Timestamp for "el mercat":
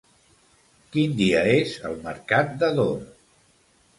1.89-2.57